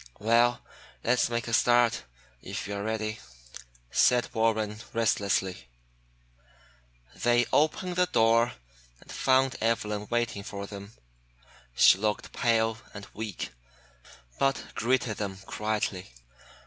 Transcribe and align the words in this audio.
"Well, 0.17 0.61
let's 1.03 1.29
make 1.29 1.47
a 1.47 1.53
start, 1.53 2.05
if 2.41 2.67
you 2.67 2.73
are 2.73 2.83
ready," 2.83 3.19
said 3.91 4.33
Warren 4.33 4.79
restlessly. 4.93 5.67
They 7.13 7.45
opened 7.53 7.97
the 7.97 8.07
door 8.07 8.53
and 8.99 9.11
found 9.11 9.57
Evelyn 9.61 10.07
waiting 10.09 10.41
for 10.41 10.65
them. 10.65 10.93
She 11.75 11.99
looked 11.99 12.33
pale 12.33 12.79
and 12.95 13.05
weak, 13.13 13.51
but 14.39 14.65
greeted 14.73 15.17
them 15.17 15.37
quietly. 15.45 16.09